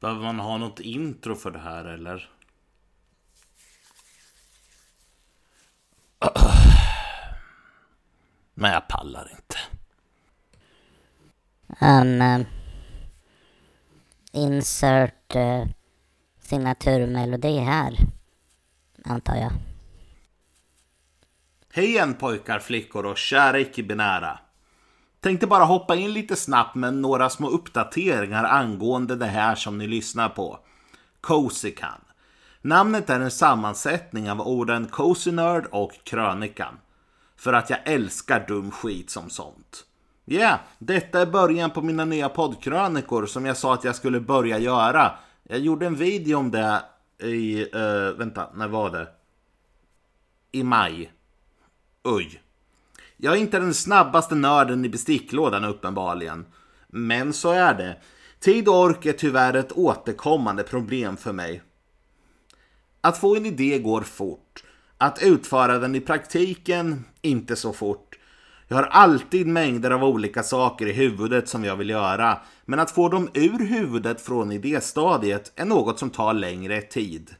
Behöver 0.00 0.22
man 0.22 0.38
ha 0.38 0.58
något 0.58 0.80
intro 0.80 1.34
för 1.34 1.50
det 1.50 1.58
här 1.58 1.84
eller? 1.84 2.30
Men 8.54 8.72
jag 8.72 8.88
pallar 8.88 9.30
inte. 9.30 9.56
Um, 11.80 12.20
uh, 12.22 12.46
insert 14.32 15.36
uh, 15.36 15.64
signaturmelodi 16.40 17.58
här, 17.58 17.96
antar 19.04 19.36
jag. 19.36 19.52
Hej 21.72 21.84
igen 21.84 22.14
pojkar, 22.14 22.58
flickor 22.58 23.06
och 23.06 23.18
kära 23.18 23.60
icke-binära. 23.60 24.38
Tänkte 25.20 25.46
bara 25.46 25.64
hoppa 25.64 25.96
in 25.96 26.12
lite 26.12 26.36
snabbt 26.36 26.74
med 26.74 26.94
några 26.94 27.30
små 27.30 27.48
uppdateringar 27.48 28.44
angående 28.44 29.16
det 29.16 29.26
här 29.26 29.54
som 29.54 29.78
ni 29.78 29.86
lyssnar 29.86 30.28
på. 30.28 30.58
Cozycan. 31.20 32.00
Namnet 32.62 33.10
är 33.10 33.20
en 33.20 33.30
sammansättning 33.30 34.30
av 34.30 34.40
orden 34.40 34.86
Cozy 34.86 35.32
Nerd 35.32 35.66
och 35.70 35.92
Krönikan. 36.04 36.78
För 37.36 37.52
att 37.52 37.70
jag 37.70 37.78
älskar 37.84 38.46
dum 38.48 38.70
skit 38.70 39.10
som 39.10 39.30
sånt. 39.30 39.84
Ja, 40.24 40.38
yeah, 40.38 40.58
detta 40.78 41.20
är 41.20 41.26
början 41.26 41.70
på 41.70 41.82
mina 41.82 42.04
nya 42.04 42.28
poddkrönikor 42.28 43.26
som 43.26 43.46
jag 43.46 43.56
sa 43.56 43.74
att 43.74 43.84
jag 43.84 43.96
skulle 43.96 44.20
börja 44.20 44.58
göra. 44.58 45.12
Jag 45.42 45.58
gjorde 45.58 45.86
en 45.86 45.96
video 45.96 46.38
om 46.38 46.50
det 46.50 46.82
i, 47.22 47.64
uh, 47.64 48.18
vänta, 48.18 48.48
när 48.54 48.68
var 48.68 48.90
det? 48.90 49.08
I 50.52 50.62
maj. 50.62 51.12
Uj. 52.04 52.40
Jag 53.22 53.36
är 53.36 53.40
inte 53.40 53.58
den 53.58 53.74
snabbaste 53.74 54.34
nörden 54.34 54.84
i 54.84 54.88
besticklådan 54.88 55.64
uppenbarligen. 55.64 56.46
Men 56.88 57.32
så 57.32 57.50
är 57.50 57.74
det. 57.74 57.96
Tid 58.40 58.68
och 58.68 58.80
ork 58.80 59.06
är 59.06 59.12
tyvärr 59.12 59.54
ett 59.54 59.72
återkommande 59.72 60.62
problem 60.62 61.16
för 61.16 61.32
mig. 61.32 61.62
Att 63.00 63.18
få 63.18 63.36
en 63.36 63.46
idé 63.46 63.78
går 63.78 64.00
fort. 64.00 64.64
Att 64.98 65.22
utföra 65.22 65.78
den 65.78 65.94
i 65.94 66.00
praktiken, 66.00 67.04
inte 67.22 67.56
så 67.56 67.72
fort. 67.72 68.18
Jag 68.68 68.76
har 68.76 68.84
alltid 68.84 69.46
mängder 69.46 69.90
av 69.90 70.04
olika 70.04 70.42
saker 70.42 70.86
i 70.86 70.92
huvudet 70.92 71.48
som 71.48 71.64
jag 71.64 71.76
vill 71.76 71.90
göra. 71.90 72.38
Men 72.64 72.78
att 72.80 72.90
få 72.90 73.08
dem 73.08 73.28
ur 73.34 73.66
huvudet 73.66 74.20
från 74.20 74.52
idéstadiet 74.52 75.52
är 75.56 75.64
något 75.64 75.98
som 75.98 76.10
tar 76.10 76.34
längre 76.34 76.80
tid. 76.80 77.34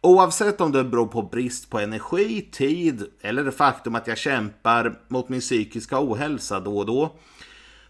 Oavsett 0.00 0.60
om 0.60 0.72
det 0.72 0.84
beror 0.84 1.06
på 1.06 1.22
brist 1.22 1.70
på 1.70 1.78
energi, 1.78 2.48
tid 2.52 3.06
eller 3.20 3.44
det 3.44 3.52
faktum 3.52 3.94
att 3.94 4.06
jag 4.06 4.18
kämpar 4.18 5.00
mot 5.08 5.28
min 5.28 5.40
psykiska 5.40 5.96
ohälsa 6.00 6.60
då 6.60 6.78
och 6.78 6.86
då 6.86 7.16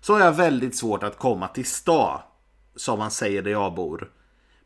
så 0.00 0.12
har 0.12 0.20
jag 0.20 0.32
väldigt 0.32 0.76
svårt 0.76 1.02
att 1.02 1.18
komma 1.18 1.48
till 1.48 1.64
sta, 1.64 2.22
som 2.76 2.98
man 2.98 3.10
säger 3.10 3.42
där 3.42 3.50
jag 3.50 3.74
bor. 3.74 4.12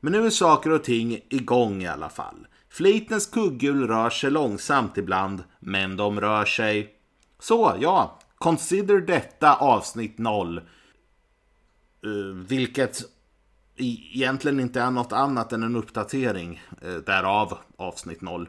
Men 0.01 0.13
nu 0.13 0.27
är 0.27 0.31
saker 0.31 0.71
och 0.71 0.85
ting 0.85 1.21
igång 1.29 1.83
i 1.83 1.89
alla 1.89 2.09
fall. 2.09 2.47
Flitens 2.69 3.27
kugghjul 3.27 3.89
rör 3.89 4.11
sig 4.11 4.31
långsamt 4.31 4.99
ibland, 4.99 5.45
men 5.61 5.97
de 5.97 6.21
rör 6.21 6.45
sig. 6.45 6.95
Så, 7.39 7.77
ja, 7.81 8.19
consider 8.39 9.01
detta 9.01 9.55
avsnitt 9.55 10.19
0. 10.19 10.61
Uh, 12.07 12.29
eh, 12.29 12.35
vilket 12.35 13.03
egentligen 13.77 14.61
inte 14.61 14.81
är 14.81 14.91
något 14.91 15.13
annat 15.13 15.53
än 15.53 15.63
en 15.63 15.77
uppdatering, 15.77 16.63
eh, 16.83 16.95
därav 16.95 17.59
avsnitt 17.77 18.21
0. 18.21 18.49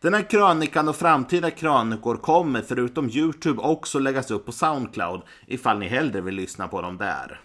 Den 0.00 0.14
här 0.14 0.30
krönikan 0.30 0.88
och 0.88 0.96
framtida 0.96 1.50
krönikor 1.50 2.16
kommer 2.16 2.62
förutom 2.62 3.10
Youtube 3.10 3.62
också 3.62 3.98
läggas 3.98 4.30
upp 4.30 4.46
på 4.46 4.52
Soundcloud 4.52 5.22
ifall 5.46 5.78
ni 5.78 5.88
hellre 5.88 6.20
vill 6.20 6.34
lyssna 6.34 6.68
på 6.68 6.82
dem 6.82 6.96
där. 6.96 7.40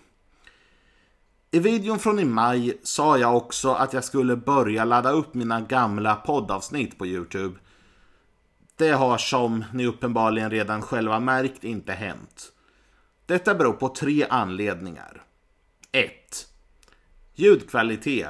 I 1.52 1.60
videon 1.60 2.00
från 2.00 2.20
i 2.20 2.26
maj 2.26 2.80
sa 2.84 3.18
jag 3.18 3.38
också 3.38 3.72
att 3.72 3.94
jag 3.94 4.04
skulle 4.04 4.36
börja 4.36 4.86
ladda 4.86 5.12
upp 5.12 5.34
mina 5.34 5.62
gamla 5.62 6.16
poddavsnitt 6.16 6.98
på 6.98 7.08
Youtube. 7.08 7.60
Det 8.76 8.92
har 8.92 9.18
som 9.18 9.66
ni 9.74 9.86
uppenbarligen 9.86 10.50
redan 10.50 10.82
själva 10.82 11.20
märkt 11.20 11.64
inte 11.64 11.94
hänt. 11.94 12.52
Detta 13.26 13.56
beror 13.56 13.74
på 13.74 13.90
tre 13.90 14.26
anledningar. 14.30 15.22
1. 15.92 16.49
Ljudkvalitet, 17.40 18.28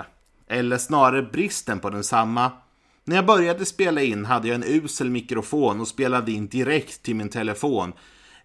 eller 0.48 0.78
snarare 0.78 1.22
bristen 1.22 1.80
på 1.80 1.90
densamma. 1.90 2.52
När 3.04 3.16
jag 3.16 3.26
började 3.26 3.66
spela 3.66 4.02
in 4.02 4.26
hade 4.26 4.48
jag 4.48 4.56
en 4.56 4.64
usel 4.64 5.10
mikrofon 5.10 5.82
och 5.82 5.88
spelade 5.88 6.32
in 6.32 6.48
direkt 6.48 7.04
till 7.04 7.16
min 7.16 7.30
telefon 7.30 7.94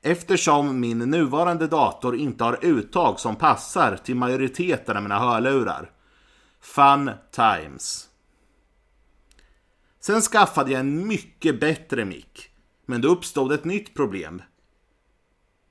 eftersom 0.03 0.81
min 0.81 0.99
nuvarande 0.99 1.67
dator 1.67 2.17
inte 2.17 2.45
har 2.45 2.59
uttag 2.63 3.21
som 3.21 3.37
passar 3.37 3.97
till 3.97 4.17
majoriteten 4.17 4.97
av 4.97 5.03
mina 5.03 5.19
hörlurar. 5.19 5.91
Fun 6.61 7.11
times. 7.31 8.09
Sen 10.01 10.21
skaffade 10.21 10.73
jag 10.73 10.81
en 10.81 11.07
mycket 11.07 11.61
bättre 11.61 12.05
mick. 12.05 12.51
Men 12.87 13.01
då 13.01 13.09
uppstod 13.09 13.53
ett 13.53 13.65
nytt 13.65 13.95
problem. 13.95 14.43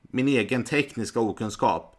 Min 0.02 0.28
egen 0.28 0.64
tekniska 0.64 1.20
okunskap. 1.20 1.93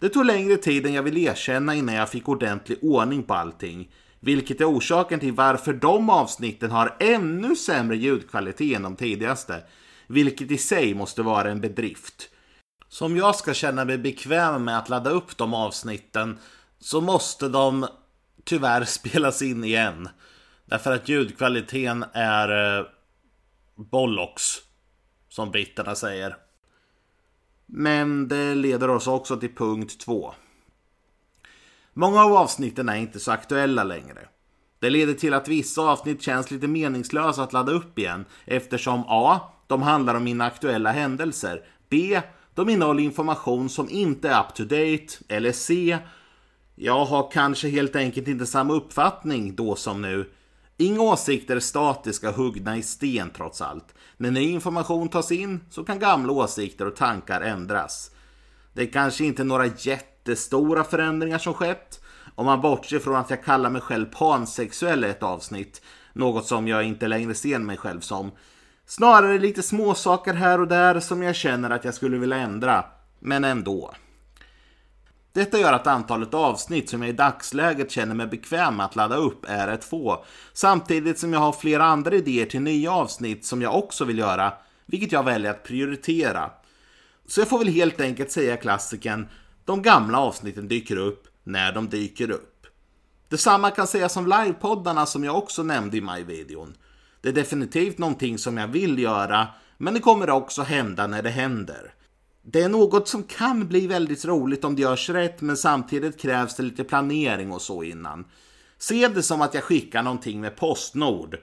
Det 0.00 0.08
tog 0.08 0.24
längre 0.24 0.56
tid 0.56 0.86
än 0.86 0.92
jag 0.92 1.02
vill 1.02 1.18
erkänna 1.18 1.74
innan 1.74 1.94
jag 1.94 2.08
fick 2.08 2.28
ordentlig 2.28 2.78
ordning 2.82 3.22
på 3.22 3.34
allting. 3.34 3.90
Vilket 4.20 4.60
är 4.60 4.70
orsaken 4.70 5.20
till 5.20 5.32
varför 5.32 5.72
de 5.72 6.10
avsnitten 6.10 6.70
har 6.70 6.96
ännu 7.00 7.56
sämre 7.56 7.96
ljudkvalitet 7.96 8.76
än 8.76 8.82
de 8.82 8.96
tidigaste. 8.96 9.62
Vilket 10.06 10.50
i 10.50 10.58
sig 10.58 10.94
måste 10.94 11.22
vara 11.22 11.50
en 11.50 11.60
bedrift. 11.60 12.28
Så 12.88 13.04
om 13.06 13.16
jag 13.16 13.36
ska 13.36 13.54
känna 13.54 13.84
mig 13.84 13.98
bekväm 13.98 14.64
med 14.64 14.78
att 14.78 14.88
ladda 14.88 15.10
upp 15.10 15.36
de 15.36 15.54
avsnitten 15.54 16.38
så 16.80 17.00
måste 17.00 17.48
de 17.48 17.86
tyvärr 18.44 18.84
spelas 18.84 19.42
in 19.42 19.64
igen. 19.64 20.08
Därför 20.64 20.92
att 20.92 21.08
ljudkvaliteten 21.08 22.04
är 22.12 22.78
eh, 22.78 22.86
bollocks. 23.76 24.58
Som 25.28 25.50
britterna 25.50 25.94
säger. 25.94 26.36
Men 27.70 28.28
det 28.28 28.54
leder 28.54 28.90
oss 28.90 29.06
också 29.06 29.36
till 29.36 29.54
punkt 29.54 30.00
2. 30.00 30.34
Många 31.92 32.24
av 32.24 32.32
avsnitten 32.32 32.88
är 32.88 32.96
inte 32.96 33.20
så 33.20 33.32
aktuella 33.32 33.84
längre. 33.84 34.28
Det 34.78 34.90
leder 34.90 35.14
till 35.14 35.34
att 35.34 35.48
vissa 35.48 35.82
avsnitt 35.82 36.22
känns 36.22 36.50
lite 36.50 36.68
meningslösa 36.68 37.42
att 37.42 37.52
ladda 37.52 37.72
upp 37.72 37.98
igen 37.98 38.24
eftersom 38.44 39.04
A. 39.06 39.40
De 39.66 39.82
handlar 39.82 40.14
om 40.14 40.26
inaktuella 40.26 40.92
händelser. 40.92 41.64
B. 41.88 42.20
De 42.54 42.68
innehåller 42.68 43.02
information 43.02 43.68
som 43.68 43.90
inte 43.90 44.28
är 44.28 44.40
up 44.40 44.54
to 44.54 44.62
date. 44.62 45.06
Eller 45.28 45.52
C. 45.52 45.98
Jag 46.74 47.04
har 47.04 47.30
kanske 47.30 47.68
helt 47.68 47.96
enkelt 47.96 48.28
inte 48.28 48.46
samma 48.46 48.74
uppfattning 48.74 49.54
då 49.54 49.76
som 49.76 50.02
nu. 50.02 50.30
Inga 50.80 51.00
åsikter 51.00 51.56
är 51.56 51.60
statiska 51.60 52.30
huggna 52.30 52.76
i 52.76 52.82
sten 52.82 53.30
trots 53.36 53.60
allt. 53.60 53.94
När 54.16 54.30
ny 54.30 54.50
information 54.50 55.08
tas 55.08 55.32
in 55.32 55.60
så 55.70 55.84
kan 55.84 55.98
gamla 55.98 56.32
åsikter 56.32 56.86
och 56.86 56.96
tankar 56.96 57.40
ändras. 57.40 58.10
Det 58.72 58.82
är 58.82 58.92
kanske 58.92 59.24
inte 59.24 59.44
några 59.44 59.66
jättestora 59.66 60.84
förändringar 60.84 61.38
som 61.38 61.54
skett. 61.54 62.00
Om 62.34 62.46
man 62.46 62.60
bortser 62.60 62.98
från 62.98 63.16
att 63.16 63.30
jag 63.30 63.44
kallar 63.44 63.70
mig 63.70 63.80
själv 63.80 64.06
pansexuell 64.06 65.04
i 65.04 65.08
ett 65.08 65.22
avsnitt. 65.22 65.82
Något 66.12 66.46
som 66.46 66.68
jag 66.68 66.84
inte 66.84 67.08
längre 67.08 67.34
ser 67.34 67.58
mig 67.58 67.76
själv 67.76 68.00
som. 68.00 68.30
Snarare 68.86 69.38
lite 69.38 69.62
småsaker 69.62 70.34
här 70.34 70.60
och 70.60 70.68
där 70.68 71.00
som 71.00 71.22
jag 71.22 71.36
känner 71.36 71.70
att 71.70 71.84
jag 71.84 71.94
skulle 71.94 72.18
vilja 72.18 72.36
ändra. 72.36 72.84
Men 73.18 73.44
ändå. 73.44 73.94
Detta 75.32 75.58
gör 75.58 75.72
att 75.72 75.86
antalet 75.86 76.34
avsnitt 76.34 76.90
som 76.90 77.02
jag 77.02 77.08
i 77.08 77.12
dagsläget 77.12 77.90
känner 77.90 78.14
mig 78.14 78.26
bekväm 78.26 78.76
med 78.76 78.86
att 78.86 78.96
ladda 78.96 79.16
upp 79.16 79.44
är 79.48 79.68
ett 79.68 79.84
få. 79.84 80.24
Samtidigt 80.52 81.18
som 81.18 81.32
jag 81.32 81.40
har 81.40 81.52
flera 81.52 81.84
andra 81.84 82.14
idéer 82.14 82.46
till 82.46 82.60
nya 82.60 82.92
avsnitt 82.92 83.44
som 83.44 83.62
jag 83.62 83.74
också 83.74 84.04
vill 84.04 84.18
göra, 84.18 84.52
vilket 84.86 85.12
jag 85.12 85.22
väljer 85.22 85.50
att 85.50 85.64
prioritera. 85.64 86.50
Så 87.26 87.40
jag 87.40 87.48
får 87.48 87.58
väl 87.58 87.68
helt 87.68 88.00
enkelt 88.00 88.30
säga 88.30 88.56
klassiken, 88.56 89.28
de 89.64 89.82
gamla 89.82 90.18
avsnitten 90.18 90.68
dyker 90.68 90.96
upp 90.96 91.28
när 91.44 91.72
de 91.72 91.88
dyker 91.88 92.30
upp. 92.30 92.66
Detsamma 93.28 93.70
kan 93.70 93.86
sägas 93.86 94.16
om 94.16 94.26
livepoddarna 94.26 95.06
som 95.06 95.24
jag 95.24 95.36
också 95.36 95.62
nämnde 95.62 95.96
i 95.96 96.00
maj-videon. 96.00 96.74
Det 97.20 97.28
är 97.28 97.32
definitivt 97.32 97.98
någonting 97.98 98.38
som 98.38 98.56
jag 98.56 98.68
vill 98.68 98.98
göra, 98.98 99.48
men 99.76 99.94
det 99.94 100.00
kommer 100.00 100.30
också 100.30 100.62
hända 100.62 101.06
när 101.06 101.22
det 101.22 101.30
händer. 101.30 101.94
Det 102.50 102.62
är 102.62 102.68
något 102.68 103.08
som 103.08 103.22
kan 103.22 103.68
bli 103.68 103.86
väldigt 103.86 104.24
roligt 104.24 104.64
om 104.64 104.76
det 104.76 104.82
görs 104.82 105.10
rätt, 105.10 105.40
men 105.40 105.56
samtidigt 105.56 106.20
krävs 106.20 106.56
det 106.56 106.62
lite 106.62 106.84
planering 106.84 107.52
och 107.52 107.62
så 107.62 107.82
innan. 107.82 108.24
Se 108.78 109.08
det 109.08 109.22
som 109.22 109.40
att 109.40 109.54
jag 109.54 109.64
skickar 109.64 110.02
någonting 110.02 110.40
med 110.40 110.56
Postnord. 110.56 111.38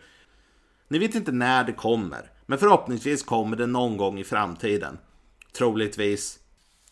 Ni 0.87 0.99
vet 0.99 1.15
inte 1.15 1.31
när 1.31 1.63
det 1.63 1.73
kommer, 1.73 2.31
men 2.45 2.59
förhoppningsvis 2.59 3.23
kommer 3.23 3.57
det 3.57 3.67
någon 3.67 3.97
gång 3.97 4.19
i 4.19 4.23
framtiden. 4.23 4.97
Troligtvis. 5.57 6.39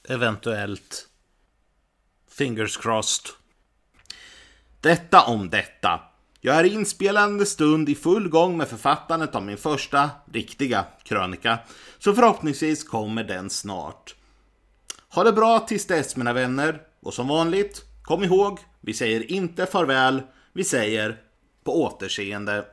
Eventuellt. 0.09 1.07
Fingers 2.29 2.77
crossed. 2.77 3.25
Detta 4.81 5.23
om 5.23 5.49
detta. 5.49 5.99
Jag 6.45 6.55
är 6.55 6.63
i 6.63 6.73
inspelande 6.73 7.45
stund 7.45 7.89
i 7.89 7.95
full 7.95 8.29
gång 8.29 8.57
med 8.57 8.67
författandet 8.67 9.35
av 9.35 9.43
min 9.43 9.57
första 9.57 10.09
riktiga 10.33 10.85
krönika, 11.03 11.59
så 11.99 12.13
förhoppningsvis 12.13 12.83
kommer 12.83 13.23
den 13.23 13.49
snart. 13.49 14.15
Ha 15.09 15.23
det 15.23 15.31
bra 15.31 15.59
tills 15.59 15.87
dess 15.87 16.15
mina 16.15 16.33
vänner 16.33 16.81
och 17.01 17.13
som 17.13 17.27
vanligt, 17.27 17.81
kom 18.01 18.23
ihåg, 18.23 18.59
vi 18.81 18.93
säger 18.93 19.31
inte 19.31 19.65
farväl, 19.65 20.21
vi 20.53 20.63
säger 20.63 21.21
på 21.63 21.83
återseende. 21.83 22.65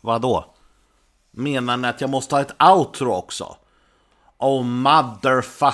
Vadå? 0.00 0.54
Menar 1.30 1.76
ni 1.76 1.88
att 1.88 2.00
jag 2.00 2.10
måste 2.10 2.34
ha 2.34 2.42
ett 2.42 2.62
outro 2.62 3.12
också? 3.12 3.56
Oh 4.38 4.62
motherfuck! 4.62 5.72